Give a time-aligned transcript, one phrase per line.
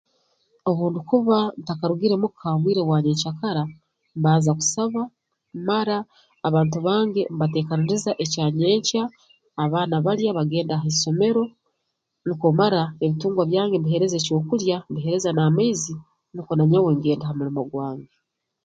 [0.69, 3.63] Obu ndukuba ntakarugire muka mu bwire bwa nyenkyakara
[4.19, 5.01] mbanza kusaba
[5.67, 5.97] mara
[6.47, 9.03] abantu bange mbateekaniriza ekyanyenkya
[9.63, 11.43] abaana balya bagenda ha isomero
[12.25, 15.93] nukwo mara ebitungwa byange mbiheereza eky'okulya mbiheereza n'amaizi
[16.33, 18.11] nukwo nanyowe ngenda ha mulimo gwange